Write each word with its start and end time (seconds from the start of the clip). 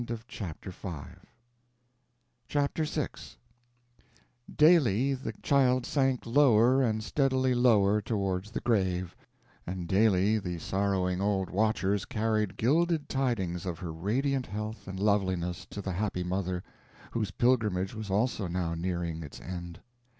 CHAPTER 0.27 0.71
VI 0.71 2.69
Daily 4.55 5.13
the 5.13 5.33
child 5.43 5.85
sank 5.85 6.25
lower 6.25 6.81
and 6.81 7.03
steadily 7.03 7.53
lower 7.53 8.01
towards 8.01 8.49
the 8.49 8.61
grave, 8.61 9.15
and 9.67 9.87
daily 9.87 10.39
the 10.39 10.57
sorrowing 10.57 11.21
old 11.21 11.51
watchers 11.51 12.05
carried 12.05 12.57
gilded 12.57 13.09
tidings 13.09 13.67
of 13.67 13.77
her 13.77 13.93
radiant 13.93 14.47
health 14.47 14.87
and 14.87 14.99
loveliness 14.99 15.67
to 15.69 15.83
the 15.83 15.93
happy 15.93 16.23
mother, 16.23 16.63
whose 17.11 17.29
pilgrimage 17.29 17.93
was 17.93 18.09
also 18.09 18.47
now 18.47 18.73
nearing 18.73 19.21
its 19.21 19.39
end. 19.39 19.79